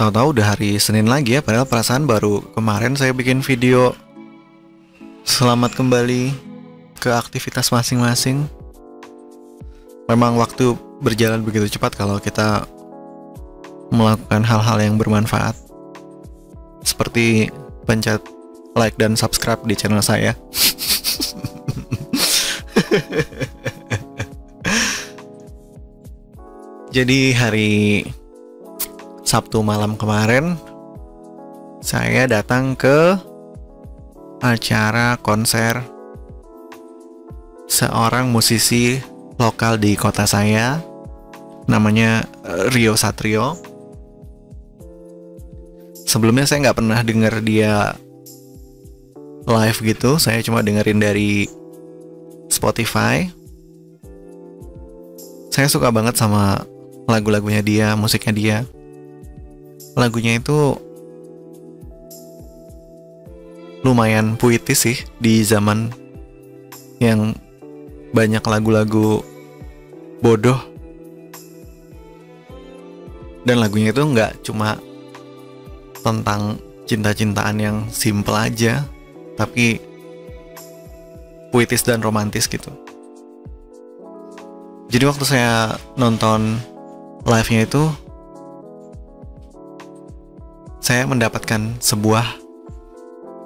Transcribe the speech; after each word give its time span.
tahu-tahu 0.00 0.32
udah 0.32 0.56
hari 0.56 0.80
Senin 0.80 1.04
lagi 1.04 1.36
ya, 1.36 1.44
padahal 1.44 1.68
perasaan 1.68 2.08
baru 2.08 2.40
kemarin 2.56 2.96
saya 2.96 3.12
bikin 3.12 3.44
video 3.44 3.92
selamat 5.28 5.76
kembali 5.76 6.32
ke 6.96 7.12
aktivitas 7.12 7.68
masing-masing. 7.68 8.48
Memang 10.08 10.40
waktu 10.40 10.72
berjalan 11.04 11.44
begitu 11.44 11.76
cepat 11.76 12.00
kalau 12.00 12.16
kita 12.16 12.64
melakukan 13.92 14.40
hal-hal 14.40 14.80
yang 14.80 14.96
bermanfaat. 14.96 15.52
Seperti 16.80 17.52
pencet 17.84 18.24
like 18.72 18.96
dan 18.96 19.20
subscribe 19.20 19.60
di 19.68 19.76
channel 19.76 20.00
saya. 20.00 20.32
Jadi 26.96 27.36
hari 27.36 28.00
Sabtu 29.30 29.62
malam 29.62 29.94
kemarin 29.94 30.58
saya 31.78 32.26
datang 32.26 32.74
ke 32.74 33.14
acara 34.42 35.14
konser 35.22 35.86
seorang 37.70 38.26
musisi 38.26 38.98
lokal 39.38 39.78
di 39.78 39.94
kota 39.94 40.26
saya 40.26 40.82
namanya 41.70 42.26
eh, 42.42 42.74
Rio 42.74 42.98
Satrio. 42.98 43.54
Sebelumnya 46.10 46.50
saya 46.50 46.66
nggak 46.66 46.78
pernah 46.82 46.98
dengar 47.06 47.38
dia 47.38 47.94
live 49.46 49.78
gitu, 49.78 50.18
saya 50.18 50.42
cuma 50.42 50.58
dengerin 50.66 50.98
dari 50.98 51.46
Spotify. 52.50 53.30
Saya 55.54 55.70
suka 55.70 55.94
banget 55.94 56.18
sama 56.18 56.66
lagu-lagunya 57.06 57.62
dia, 57.62 57.94
musiknya 57.94 58.34
dia 58.34 58.58
lagunya 59.98 60.38
itu 60.38 60.76
lumayan 63.80 64.36
puitis 64.36 64.84
sih 64.84 64.98
di 65.16 65.40
zaman 65.40 65.88
yang 67.00 67.32
banyak 68.12 68.44
lagu-lagu 68.44 69.24
bodoh. 70.20 70.60
Dan 73.40 73.56
lagunya 73.58 73.90
itu 73.90 74.04
nggak 74.04 74.44
cuma 74.44 74.76
tentang 76.04 76.60
cinta-cintaan 76.84 77.56
yang 77.56 77.76
simple 77.88 78.36
aja 78.36 78.84
tapi 79.38 79.80
puitis 81.48 81.80
dan 81.80 82.04
romantis 82.04 82.44
gitu. 82.46 82.68
Jadi 84.90 85.04
waktu 85.06 85.24
saya 85.24 85.78
nonton 85.94 86.58
live-nya 87.24 87.64
itu 87.64 87.88
saya 90.90 91.06
mendapatkan 91.06 91.78
sebuah 91.78 92.26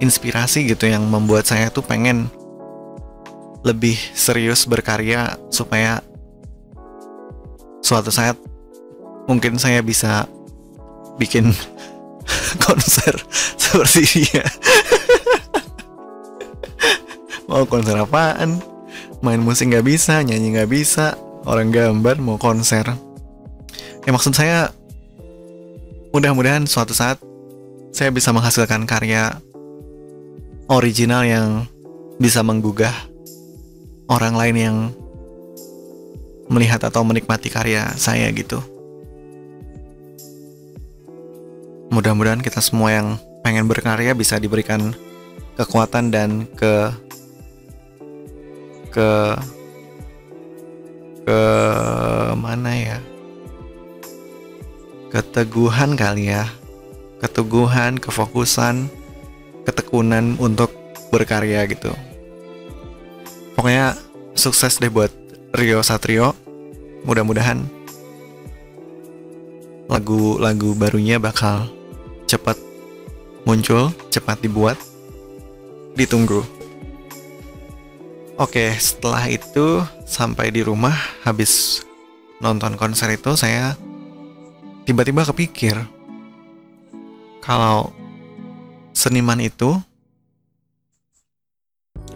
inspirasi 0.00 0.64
gitu 0.64 0.88
yang 0.88 1.04
membuat 1.12 1.44
saya 1.44 1.68
tuh 1.68 1.84
pengen 1.84 2.32
lebih 3.60 4.00
serius 4.16 4.64
berkarya 4.64 5.36
supaya 5.52 6.00
suatu 7.84 8.08
saat 8.08 8.40
mungkin 9.28 9.60
saya 9.60 9.84
bisa 9.84 10.24
bikin 11.20 11.52
konser 12.64 13.12
seperti 13.60 14.24
dia. 14.24 14.44
mau 17.52 17.68
konser 17.68 18.00
apaan? 18.00 18.56
Main 19.20 19.44
musik 19.44 19.68
nggak 19.68 19.84
bisa, 19.84 20.24
nyanyi 20.24 20.56
nggak 20.56 20.72
bisa, 20.72 21.12
orang 21.44 21.68
gambar 21.68 22.16
mau 22.24 22.40
konser. 22.40 22.88
Ya 24.08 24.16
maksud 24.16 24.32
saya 24.32 24.72
mudah-mudahan 26.16 26.64
suatu 26.64 26.96
saat 26.96 27.20
saya 27.94 28.10
bisa 28.10 28.34
menghasilkan 28.34 28.90
karya 28.90 29.38
original 30.66 31.22
yang 31.22 31.70
bisa 32.18 32.42
menggugah 32.42 32.90
orang 34.10 34.34
lain 34.34 34.56
yang 34.58 34.76
melihat 36.50 36.82
atau 36.82 37.06
menikmati 37.06 37.54
karya 37.54 37.94
saya 37.94 38.26
gitu. 38.34 38.58
Mudah-mudahan 41.94 42.42
kita 42.42 42.58
semua 42.58 42.90
yang 42.90 43.14
pengen 43.46 43.70
berkarya 43.70 44.10
bisa 44.18 44.42
diberikan 44.42 44.90
kekuatan 45.54 46.10
dan 46.10 46.50
ke 46.58 46.90
ke 48.90 49.10
ke 51.22 51.40
mana 52.34 52.74
ya? 52.74 52.98
keteguhan 55.14 55.94
kali 55.94 56.34
ya 56.34 56.50
keteguhan 57.24 57.96
kefokusan 57.96 58.92
ketekunan 59.64 60.36
untuk 60.36 60.68
berkarya 61.08 61.64
gitu. 61.64 61.88
Pokoknya 63.56 63.96
sukses 64.36 64.76
deh 64.76 64.92
buat 64.92 65.08
Rio 65.56 65.80
Satrio. 65.80 66.36
Mudah-mudahan 67.08 67.64
lagu-lagu 69.88 70.76
barunya 70.76 71.16
bakal 71.16 71.68
cepat 72.28 72.60
muncul 73.48 73.92
cepat 74.12 74.44
dibuat 74.44 74.76
ditunggu. 75.96 76.44
Oke, 78.34 78.74
setelah 78.76 79.30
itu 79.30 79.80
sampai 80.04 80.50
di 80.50 80.60
rumah 80.60 80.96
habis 81.22 81.84
nonton 82.42 82.74
konser 82.74 83.14
itu 83.14 83.32
saya 83.38 83.78
tiba-tiba 84.84 85.22
kepikir 85.24 85.78
kalau 87.44 87.92
seniman 88.96 89.36
itu 89.36 89.76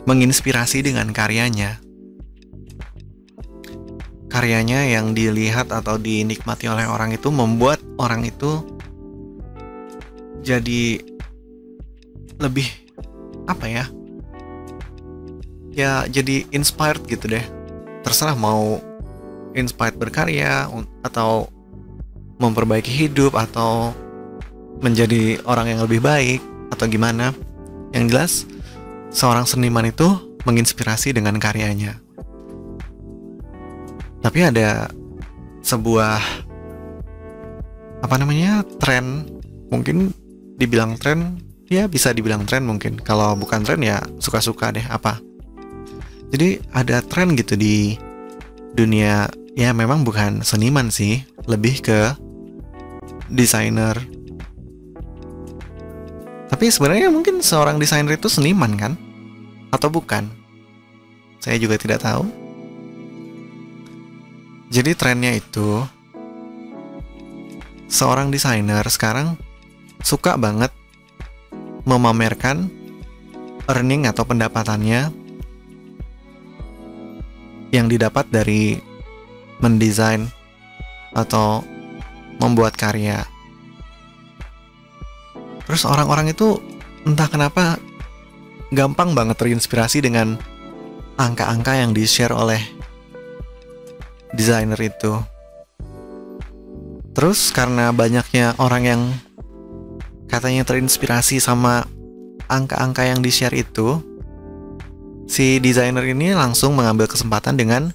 menginspirasi 0.08 0.80
dengan 0.80 1.12
karyanya. 1.12 1.76
Karyanya 4.32 4.88
yang 4.88 5.12
dilihat 5.12 5.68
atau 5.68 6.00
dinikmati 6.00 6.64
oleh 6.64 6.88
orang 6.88 7.12
itu 7.12 7.28
membuat 7.28 7.76
orang 8.00 8.24
itu 8.24 8.64
jadi 10.40 11.04
lebih 12.40 12.64
apa 13.44 13.68
ya? 13.68 13.84
Ya 15.76 16.08
jadi 16.08 16.48
inspired 16.56 17.04
gitu 17.04 17.28
deh. 17.28 17.44
Terserah 18.00 18.32
mau 18.32 18.80
inspired 19.52 20.00
berkarya 20.00 20.72
atau 21.04 21.52
memperbaiki 22.40 22.88
hidup 22.88 23.36
atau 23.36 23.92
menjadi 24.80 25.42
orang 25.44 25.74
yang 25.74 25.80
lebih 25.84 26.02
baik 26.02 26.40
atau 26.74 26.86
gimana. 26.86 27.34
Yang 27.90 28.04
jelas, 28.12 28.32
seorang 29.10 29.48
seniman 29.48 29.88
itu 29.88 30.06
menginspirasi 30.44 31.16
dengan 31.16 31.40
karyanya. 31.40 31.98
Tapi 34.18 34.38
ada 34.44 34.90
sebuah 35.64 36.20
apa 37.98 38.14
namanya 38.14 38.62
tren 38.78 39.26
mungkin 39.68 40.14
dibilang 40.54 40.94
tren 40.96 41.42
ya 41.66 41.90
bisa 41.90 42.14
dibilang 42.14 42.46
tren 42.46 42.62
mungkin 42.62 42.94
kalau 43.02 43.34
bukan 43.34 43.66
tren 43.66 43.82
ya 43.82 43.98
suka-suka 44.22 44.70
deh 44.70 44.86
apa 44.86 45.18
jadi 46.30 46.62
ada 46.70 47.02
tren 47.02 47.34
gitu 47.34 47.58
di 47.58 47.98
dunia 48.76 49.26
ya 49.58 49.74
memang 49.74 50.04
bukan 50.06 50.44
seniman 50.46 50.92
sih 50.92 51.24
lebih 51.48 51.82
ke 51.82 52.14
desainer. 53.32 53.96
Tapi 56.48 56.64
sebenarnya 56.72 57.12
mungkin 57.12 57.44
seorang 57.44 57.76
desainer 57.76 58.16
itu 58.16 58.32
seniman 58.32 58.72
kan? 58.74 58.92
Atau 59.68 59.92
bukan? 59.92 60.28
Saya 61.38 61.60
juga 61.60 61.76
tidak 61.76 62.02
tahu. 62.02 62.24
Jadi 64.68 64.92
trennya 64.92 65.32
itu 65.32 65.80
seorang 67.88 68.28
desainer 68.28 68.84
sekarang 68.88 69.36
suka 70.04 70.36
banget 70.36 70.72
memamerkan 71.88 72.68
earning 73.68 74.04
atau 74.04 74.28
pendapatannya 74.28 75.08
yang 77.72 77.86
didapat 77.88 78.28
dari 78.28 78.76
mendesain 79.60 80.28
atau 81.12 81.64
membuat 82.40 82.76
karya. 82.76 83.24
Terus 85.68 85.84
orang-orang 85.84 86.32
itu 86.32 86.56
entah 87.04 87.28
kenapa 87.28 87.76
gampang 88.72 89.12
banget 89.12 89.36
terinspirasi 89.36 90.00
dengan 90.00 90.40
angka-angka 91.20 91.76
yang 91.76 91.92
di-share 91.92 92.32
oleh 92.32 92.60
desainer 94.32 94.80
itu. 94.80 95.20
Terus 97.12 97.52
karena 97.52 97.92
banyaknya 97.92 98.56
orang 98.56 98.82
yang 98.88 99.02
katanya 100.28 100.64
terinspirasi 100.64 101.36
sama 101.36 101.84
angka-angka 102.48 103.04
yang 103.04 103.20
di-share 103.20 103.52
itu, 103.52 104.00
si 105.28 105.60
desainer 105.60 106.04
ini 106.08 106.32
langsung 106.32 106.76
mengambil 106.76 107.04
kesempatan 107.10 107.60
dengan 107.60 107.92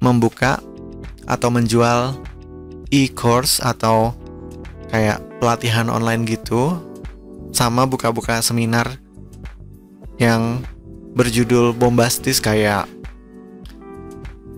membuka 0.00 0.62
atau 1.28 1.48
menjual 1.52 2.16
e-course 2.92 3.60
atau 3.60 4.16
kayak 4.92 5.20
pelatihan 5.40 5.88
online 5.88 6.28
gitu 6.28 6.91
sama 7.52 7.84
buka-buka 7.84 8.40
seminar 8.40 8.96
yang 10.16 10.64
berjudul 11.12 11.76
bombastis 11.76 12.40
kayak 12.40 12.88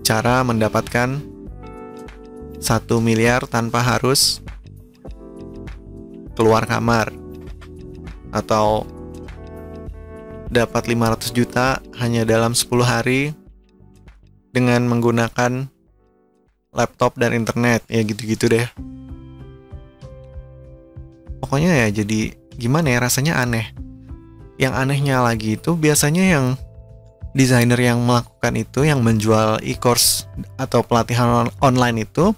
cara 0.07 0.41
mendapatkan 0.47 1.19
satu 2.63 3.03
miliar 3.03 3.43
tanpa 3.45 3.83
harus 3.83 4.39
keluar 6.39 6.63
kamar 6.63 7.11
atau 8.31 8.87
dapat 10.47 10.87
500 10.87 11.35
juta 11.35 11.83
hanya 11.99 12.23
dalam 12.23 12.55
10 12.55 12.71
hari 12.85 13.35
dengan 14.55 14.87
menggunakan 14.87 15.67
laptop 16.71 17.19
dan 17.19 17.35
internet 17.35 17.83
ya 17.91 18.03
gitu-gitu 18.03 18.47
deh. 18.47 18.67
Pokoknya 21.43 21.85
ya 21.85 21.87
jadi 21.91 22.44
gimana 22.55 22.95
ya 22.95 22.99
rasanya 23.03 23.39
aneh. 23.39 23.71
Yang 24.55 24.73
anehnya 24.73 25.19
lagi 25.19 25.59
itu 25.59 25.75
biasanya 25.75 26.23
yang 26.23 26.45
desainer 27.35 27.75
yang 27.75 27.99
melakukan 27.99 28.55
itu 28.55 28.87
yang 28.87 29.03
menjual 29.03 29.59
e-course 29.59 30.23
atau 30.55 30.79
pelatihan 30.79 31.27
on 31.27 31.47
online 31.59 32.07
itu 32.07 32.31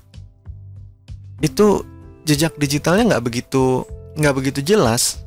itu 1.46 1.86
jejak 2.26 2.58
digitalnya 2.58 3.16
nggak 3.16 3.26
begitu 3.30 3.86
nggak 4.18 4.34
begitu 4.34 4.60
jelas. 4.66 5.22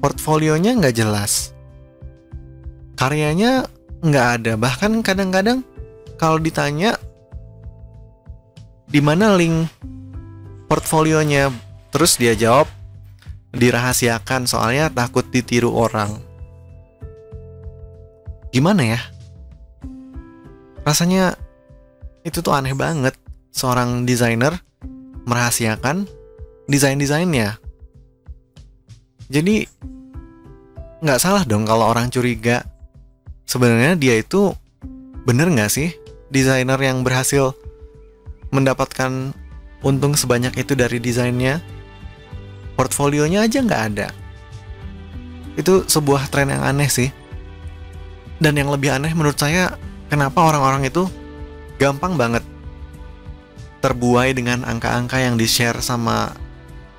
Portfolionya 0.00 0.76
nggak 0.80 0.96
jelas. 0.96 1.52
Karyanya 2.96 3.68
nggak 4.00 4.26
ada. 4.40 4.52
Bahkan 4.56 5.04
kadang-kadang 5.04 5.60
kalau 6.16 6.40
ditanya 6.40 6.96
di 8.88 9.04
mana 9.04 9.36
link 9.36 9.68
portfolionya? 10.72 11.52
Terus 11.92 12.16
dia 12.16 12.32
jawab 12.32 12.79
dirahasiakan 13.50 14.46
soalnya 14.46 14.90
takut 14.90 15.26
ditiru 15.28 15.74
orang. 15.74 16.22
Gimana 18.50 18.82
ya? 18.98 19.00
Rasanya 20.82 21.38
itu 22.26 22.42
tuh 22.42 22.54
aneh 22.54 22.74
banget 22.74 23.14
seorang 23.50 24.06
desainer 24.06 24.58
merahasiakan 25.26 26.06
desain-desainnya. 26.70 27.58
Jadi 29.30 29.66
nggak 31.00 31.20
salah 31.22 31.46
dong 31.46 31.64
kalau 31.64 31.88
orang 31.88 32.10
curiga 32.12 32.66
sebenarnya 33.48 33.96
dia 33.96 34.20
itu 34.20 34.52
bener 35.24 35.48
nggak 35.48 35.70
sih 35.72 35.88
desainer 36.28 36.76
yang 36.76 37.00
berhasil 37.00 37.56
mendapatkan 38.52 39.32
untung 39.80 40.12
sebanyak 40.12 40.52
itu 40.60 40.76
dari 40.76 41.00
desainnya 41.00 41.64
portfolionya 42.80 43.44
aja 43.44 43.60
nggak 43.60 43.82
ada. 43.92 44.08
Itu 45.60 45.84
sebuah 45.84 46.32
tren 46.32 46.48
yang 46.48 46.64
aneh 46.64 46.88
sih. 46.88 47.12
Dan 48.40 48.56
yang 48.56 48.72
lebih 48.72 48.88
aneh 48.88 49.12
menurut 49.12 49.36
saya, 49.36 49.76
kenapa 50.08 50.40
orang-orang 50.40 50.88
itu 50.88 51.04
gampang 51.76 52.16
banget 52.16 52.40
terbuai 53.84 54.32
dengan 54.32 54.64
angka-angka 54.64 55.20
yang 55.20 55.36
di-share 55.36 55.76
sama 55.84 56.32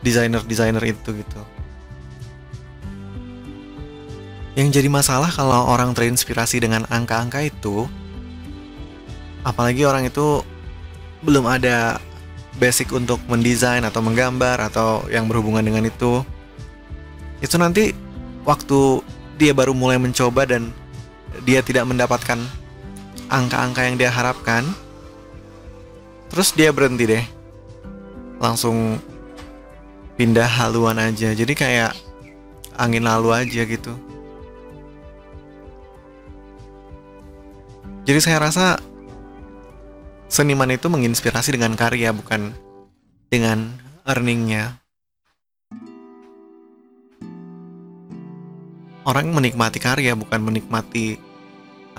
desainer-desainer 0.06 0.86
itu 0.86 1.18
gitu. 1.18 1.42
Yang 4.54 4.78
jadi 4.78 4.90
masalah 4.94 5.34
kalau 5.34 5.66
orang 5.66 5.98
terinspirasi 5.98 6.62
dengan 6.62 6.86
angka-angka 6.94 7.42
itu, 7.42 7.90
apalagi 9.42 9.82
orang 9.90 10.06
itu 10.06 10.46
belum 11.26 11.50
ada 11.50 11.98
basic 12.62 12.94
untuk 12.94 13.18
mendesain 13.26 13.82
atau 13.82 14.06
menggambar 14.06 14.70
atau 14.70 15.02
yang 15.10 15.26
berhubungan 15.26 15.66
dengan 15.66 15.90
itu 15.90 16.22
itu 17.42 17.58
nanti 17.58 17.98
waktu 18.46 19.02
dia 19.42 19.58
baru 19.58 19.74
mulai 19.74 19.98
mencoba 19.98 20.46
dan 20.46 20.70
dia 21.42 21.66
tidak 21.66 21.90
mendapatkan 21.90 22.38
angka-angka 23.34 23.82
yang 23.90 23.98
dia 23.98 24.14
harapkan 24.14 24.62
terus 26.30 26.54
dia 26.54 26.72
berhenti 26.72 27.10
deh. 27.10 27.26
Langsung 28.40 29.02
pindah 30.16 30.48
haluan 30.48 31.02
aja. 31.02 31.34
Jadi 31.36 31.54
kayak 31.58 31.98
angin 32.78 33.04
lalu 33.04 33.34
aja 33.36 33.62
gitu. 33.66 33.94
Jadi 38.06 38.20
saya 38.22 38.38
rasa 38.42 38.82
seniman 40.32 40.72
itu 40.72 40.88
menginspirasi 40.88 41.60
dengan 41.60 41.76
karya 41.76 42.16
bukan 42.16 42.56
dengan 43.28 43.76
earningnya. 44.08 44.80
Orang 49.04 49.36
menikmati 49.36 49.84
karya 49.84 50.16
bukan 50.16 50.40
menikmati 50.40 51.20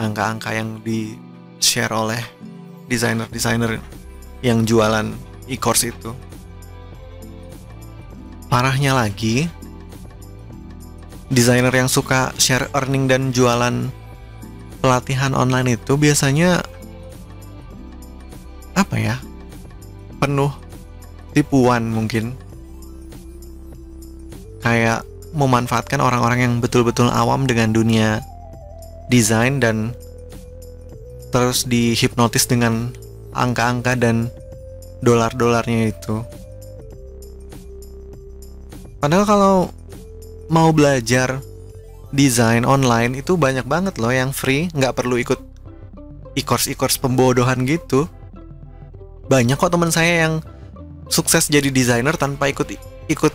angka-angka 0.01 0.57
yang 0.57 0.81
di 0.81 1.13
share 1.61 1.93
oleh 1.93 2.25
desainer-desainer 2.89 3.77
yang 4.41 4.65
jualan 4.65 5.13
e-course 5.45 5.93
itu. 5.93 6.17
Parahnya 8.49 8.97
lagi, 8.97 9.45
desainer 11.29 11.75
yang 11.75 11.93
suka 11.93 12.33
share 12.41 12.73
earning 12.73 13.13
dan 13.13 13.29
jualan 13.29 13.93
pelatihan 14.81 15.37
online 15.37 15.77
itu 15.77 16.01
biasanya 16.01 16.72
apa 18.83 18.97
ya 18.99 19.17
penuh 20.19 20.51
tipuan 21.33 21.89
mungkin 21.91 22.35
kayak 24.63 25.07
memanfaatkan 25.33 25.99
orang-orang 25.99 26.39
yang 26.45 26.55
betul-betul 26.61 27.09
awam 27.09 27.49
dengan 27.49 27.73
dunia 27.73 28.21
desain 29.09 29.59
dan 29.59 29.97
terus 31.33 31.65
dihipnotis 31.65 32.45
dengan 32.45 32.93
angka-angka 33.33 33.97
dan 33.97 34.29
dolar-dolarnya 35.01 35.91
itu. 35.91 36.21
Padahal 39.01 39.25
kalau 39.27 39.57
mau 40.53 40.71
belajar 40.71 41.43
desain 42.13 42.63
online 42.63 43.19
itu 43.25 43.35
banyak 43.41 43.65
banget 43.67 43.97
loh 43.99 44.13
yang 44.13 44.31
free, 44.31 44.69
nggak 44.77 44.95
perlu 44.95 45.17
ikut 45.19 45.41
e-course 46.37 46.69
e-course 46.71 47.01
pembodohan 47.01 47.65
gitu 47.65 48.07
banyak 49.33 49.57
kok 49.57 49.73
teman 49.73 49.89
saya 49.89 50.29
yang 50.29 50.45
sukses 51.09 51.49
jadi 51.49 51.73
desainer 51.73 52.13
tanpa 52.21 52.53
ikut 52.53 52.77
ikut 53.09 53.33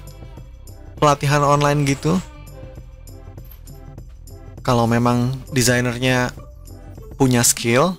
pelatihan 1.01 1.41
online 1.41 1.89
gitu. 1.89 2.21
Kalau 4.61 4.85
memang 4.85 5.33
desainernya 5.49 6.29
punya 7.17 7.41
skill 7.41 7.97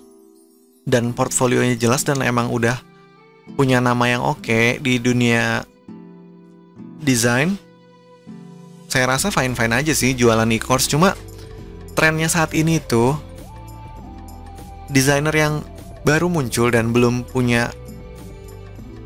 dan 0.86 1.10
portfolionya 1.10 1.74
jelas 1.74 2.06
dan 2.06 2.22
emang 2.22 2.54
udah 2.54 2.78
punya 3.58 3.82
nama 3.82 4.06
yang 4.06 4.22
oke 4.22 4.46
okay 4.46 4.78
di 4.78 5.02
dunia 5.02 5.66
desain, 7.02 7.58
saya 8.86 9.10
rasa 9.10 9.34
fine-fine 9.34 9.74
aja 9.74 9.90
sih 9.96 10.14
jualan 10.14 10.46
e-course. 10.54 10.86
Cuma 10.86 11.18
trennya 11.98 12.30
saat 12.30 12.54
ini 12.54 12.78
tuh 12.78 13.18
desainer 14.86 15.34
yang 15.34 15.66
baru 16.06 16.30
muncul 16.30 16.68
dan 16.68 16.92
belum 16.92 17.26
punya 17.26 17.72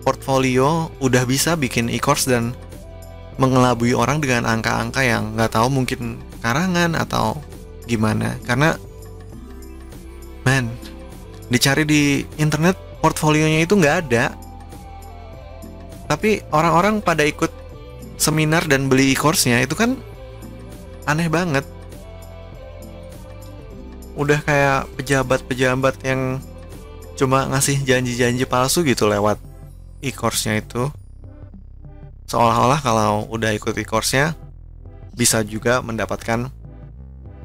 portfolio 0.03 0.91
udah 0.99 1.23
bisa 1.25 1.55
bikin 1.55 1.87
e-course 1.89 2.27
dan 2.27 2.53
mengelabui 3.41 3.97
orang 3.97 4.21
dengan 4.21 4.45
angka-angka 4.45 5.01
yang 5.01 5.33
nggak 5.39 5.57
tahu 5.57 5.73
mungkin 5.73 6.21
karangan 6.45 6.99
atau 6.99 7.39
gimana. 7.87 8.37
Karena 8.45 8.77
man 10.43 10.69
dicari 11.49 11.87
di 11.87 12.03
internet 12.37 12.77
portfolionya 13.01 13.63
itu 13.65 13.79
nggak 13.79 13.97
ada. 14.09 14.35
Tapi 16.11 16.45
orang-orang 16.53 17.01
pada 17.01 17.25
ikut 17.25 17.49
seminar 18.21 18.69
dan 18.69 18.93
beli 18.93 19.17
e-course-nya 19.17 19.65
itu 19.65 19.73
kan 19.73 19.97
aneh 21.09 21.31
banget. 21.33 21.65
Udah 24.13 24.45
kayak 24.45 24.93
pejabat-pejabat 25.01 26.05
yang 26.05 26.37
cuma 27.17 27.49
ngasih 27.49 27.81
janji-janji 27.81 28.45
palsu 28.45 28.85
gitu 28.85 29.09
lewat 29.09 29.52
e-course-nya 30.03 30.61
itu 30.61 30.91
seolah-olah 32.27 32.81
kalau 32.83 33.31
udah 33.31 33.55
ikut 33.55 33.79
e-course-nya 33.79 34.35
bisa 35.15 35.47
juga 35.47 35.81
mendapatkan 35.81 36.51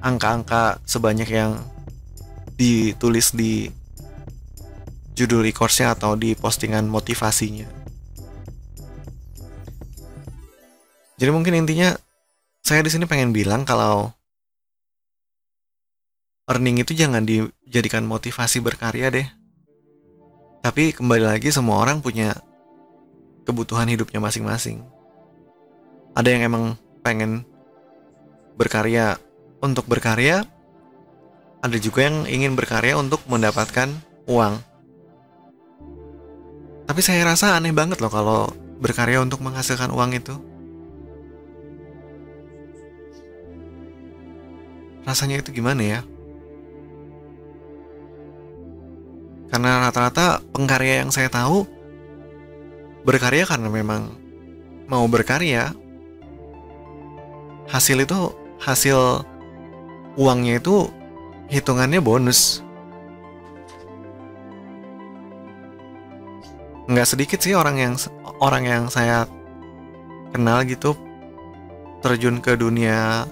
angka-angka 0.01 0.81
sebanyak 0.83 1.29
yang 1.29 1.61
ditulis 2.57 3.31
di 3.37 3.69
judul 5.13 5.45
e-course-nya 5.49 5.93
atau 5.93 6.17
di 6.17 6.33
postingan 6.33 6.89
motivasinya. 6.89 7.65
Jadi 11.17 11.31
mungkin 11.33 11.57
intinya 11.57 11.97
saya 12.61 12.85
di 12.85 12.93
sini 12.93 13.09
pengen 13.09 13.33
bilang 13.33 13.65
kalau 13.65 14.13
earning 16.45 16.79
itu 16.85 16.93
jangan 16.93 17.25
dijadikan 17.25 18.05
motivasi 18.05 18.61
berkarya 18.61 19.09
deh. 19.09 19.27
Tapi 20.61 20.91
kembali 20.91 21.23
lagi 21.23 21.53
semua 21.53 21.79
orang 21.79 22.01
punya 22.01 22.35
kebutuhan 23.47 23.87
hidupnya 23.87 24.19
masing-masing. 24.19 24.83
Ada 26.17 26.33
yang 26.33 26.41
emang 26.49 26.63
pengen 27.05 27.45
berkarya 28.57 29.21
untuk 29.61 29.85
berkarya, 29.85 30.43
ada 31.61 31.77
juga 31.77 32.09
yang 32.09 32.25
ingin 32.25 32.57
berkarya 32.57 32.97
untuk 32.97 33.21
mendapatkan 33.29 33.89
uang. 34.27 34.59
Tapi 36.87 37.01
saya 37.03 37.27
rasa 37.27 37.55
aneh 37.55 37.75
banget 37.75 37.99
loh 37.99 38.11
kalau 38.11 38.49
berkarya 38.79 39.21
untuk 39.21 39.43
menghasilkan 39.43 39.91
uang 39.93 40.11
itu. 40.15 40.35
Rasanya 45.07 45.39
itu 45.39 45.55
gimana 45.55 45.83
ya? 45.83 45.99
Karena 49.47 49.87
rata-rata 49.87 50.43
pengkarya 50.51 51.03
yang 51.05 51.11
saya 51.11 51.31
tahu 51.31 51.63
berkarya 53.07 53.47
karena 53.47 53.71
memang 53.71 54.11
mau 54.91 55.07
berkarya. 55.07 55.71
Hasil 57.67 58.03
itu 58.03 58.31
hasil 58.59 59.23
uangnya 60.19 60.59
itu 60.59 60.91
hitungannya 61.47 61.99
bonus. 62.03 62.63
Nggak 66.87 67.07
sedikit 67.07 67.39
sih 67.43 67.55
orang 67.55 67.75
yang 67.79 67.93
orang 68.39 68.63
yang 68.63 68.83
saya 68.87 69.27
kenal 70.31 70.63
gitu 70.63 70.95
terjun 71.99 72.39
ke 72.39 72.55
dunia 72.55 73.27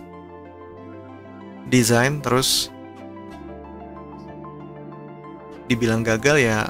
desain 1.69 2.19
terus 2.19 2.74
dibilang 5.65 6.05
gagal 6.05 6.37
ya 6.41 6.69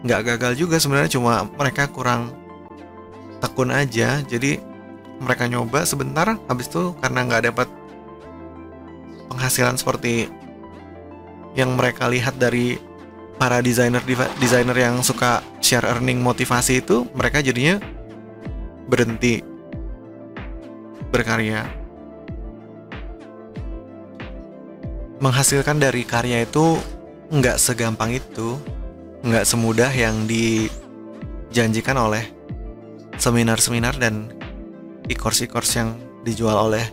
nggak 0.00 0.20
gagal 0.24 0.52
juga 0.56 0.80
sebenarnya 0.80 1.12
cuma 1.12 1.44
mereka 1.60 1.88
kurang 1.88 2.32
tekun 3.40 3.72
aja. 3.72 4.20
Jadi 4.24 4.60
mereka 5.20 5.44
nyoba 5.48 5.84
sebentar 5.84 6.36
habis 6.48 6.68
itu 6.68 6.96
karena 7.00 7.28
nggak 7.28 7.52
dapat 7.52 7.68
penghasilan 9.28 9.76
seperti 9.76 10.28
yang 11.56 11.76
mereka 11.76 12.08
lihat 12.08 12.40
dari 12.40 12.80
para 13.36 13.64
desainer 13.64 14.00
desainer 14.36 14.76
yang 14.76 15.00
suka 15.00 15.40
share 15.64 15.88
earning 15.88 16.20
motivasi 16.20 16.84
itu 16.84 17.08
mereka 17.16 17.40
jadinya 17.40 17.80
berhenti 18.88 19.44
berkarya. 21.12 21.68
Menghasilkan 25.20 25.76
dari 25.76 26.00
karya 26.08 26.48
itu 26.48 26.80
nggak 27.30 27.56
segampang 27.56 28.18
itu 28.18 28.58
nggak 29.22 29.46
semudah 29.46 29.90
yang 29.94 30.26
dijanjikan 30.26 31.94
oleh 31.94 32.26
seminar-seminar 33.16 33.94
dan 33.96 34.34
e-course 35.06 35.46
yang 35.78 35.94
dijual 36.26 36.68
oleh 36.70 36.84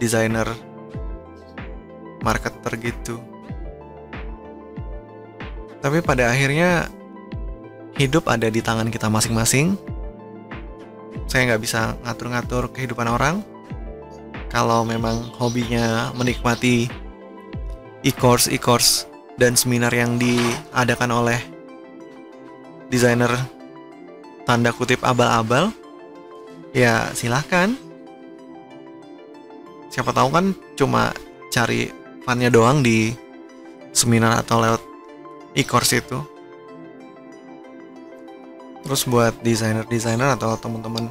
desainer 0.00 0.48
marketer 2.24 2.74
gitu 2.80 3.20
tapi 5.86 6.02
pada 6.02 6.34
akhirnya 6.34 6.90
hidup 7.94 8.26
ada 8.26 8.50
di 8.50 8.58
tangan 8.58 8.92
kita 8.92 9.06
masing-masing. 9.06 9.78
Saya 11.30 11.52
nggak 11.52 11.62
bisa 11.62 11.94
ngatur-ngatur 12.02 12.74
kehidupan 12.74 13.08
orang. 13.08 13.46
Kalau 14.50 14.82
memang 14.82 15.30
hobinya 15.36 16.10
menikmati 16.18 16.90
e-course, 18.02 18.50
e-course 18.50 19.06
dan 19.36 19.52
seminar 19.56 19.92
yang 19.92 20.16
diadakan 20.16 21.12
oleh 21.12 21.40
desainer 22.88 23.30
tanda 24.48 24.72
kutip 24.72 25.04
abal-abal, 25.04 25.72
ya 26.72 27.12
silahkan. 27.12 27.76
Siapa 29.92 30.12
tahu 30.12 30.28
kan 30.28 30.46
cuma 30.76 31.12
cari 31.48 31.88
funnya 32.26 32.52
doang 32.52 32.84
di 32.84 33.16
seminar 33.96 34.44
atau 34.44 34.60
lewat 34.60 34.82
e-course 35.56 35.96
itu 35.96 36.20
terus 38.86 39.02
buat 39.02 39.34
desainer-desainer 39.42 40.38
atau 40.38 40.54
teman-teman 40.54 41.10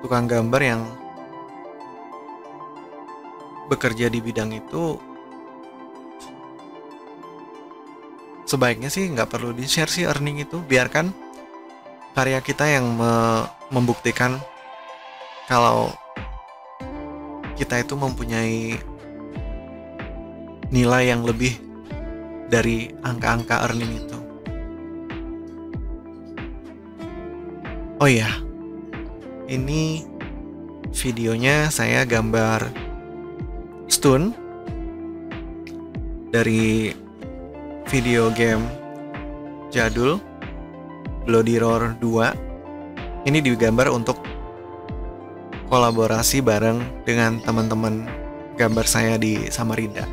tukang 0.00 0.24
gambar 0.24 0.62
yang 0.64 0.80
bekerja 3.68 4.08
di 4.08 4.24
bidang 4.24 4.56
itu 4.56 4.96
sebaiknya 8.50 8.90
sih 8.90 9.06
nggak 9.06 9.30
perlu 9.30 9.54
di 9.54 9.62
share 9.70 9.86
sih 9.86 10.02
earning 10.02 10.42
itu 10.42 10.58
biarkan 10.58 11.14
karya 12.18 12.42
kita 12.42 12.66
yang 12.66 12.98
me 12.98 13.46
membuktikan 13.70 14.42
kalau 15.46 15.94
kita 17.54 17.78
itu 17.78 17.94
mempunyai 17.94 18.74
nilai 20.74 21.02
yang 21.06 21.22
lebih 21.22 21.54
dari 22.50 22.90
angka-angka 23.06 23.62
earning 23.70 23.92
itu. 23.94 24.18
Oh 28.02 28.10
iya, 28.10 28.26
ini 29.46 30.02
videonya 30.90 31.70
saya 31.70 32.02
gambar 32.02 32.66
stun 33.86 34.34
dari 36.34 36.90
video 37.90 38.30
game 38.30 38.62
jadul 39.74 40.22
Bloody 41.26 41.58
Roar 41.58 41.98
2. 41.98 43.26
Ini 43.26 43.42
digambar 43.42 43.90
untuk 43.90 44.22
kolaborasi 45.66 46.38
bareng 46.38 46.78
dengan 47.02 47.42
teman-teman 47.42 48.06
gambar 48.54 48.86
saya 48.86 49.18
di 49.18 49.50
Samarinda. 49.50 50.06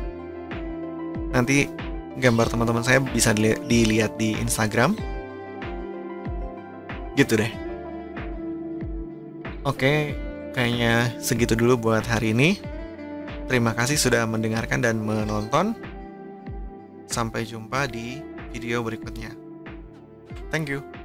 Nanti 1.30 1.70
gambar 2.18 2.50
teman-teman 2.50 2.82
saya 2.82 2.98
bisa 2.98 3.30
dilihat 3.70 4.18
di 4.18 4.34
Instagram. 4.42 4.98
Gitu 7.14 7.38
deh. 7.38 7.52
Oke, 9.62 10.18
kayaknya 10.50 11.14
segitu 11.22 11.54
dulu 11.54 11.78
buat 11.78 12.02
hari 12.02 12.34
ini. 12.34 12.58
Terima 13.46 13.70
kasih 13.70 13.94
sudah 13.94 14.26
mendengarkan 14.26 14.82
dan 14.82 14.98
menonton. 14.98 15.87
Sampai 17.08 17.48
jumpa 17.48 17.88
di 17.88 18.20
video 18.52 18.84
berikutnya. 18.84 19.32
Thank 20.52 20.68
you. 20.68 20.97